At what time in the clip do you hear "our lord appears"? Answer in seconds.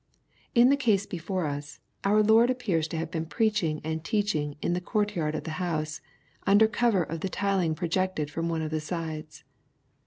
2.03-2.87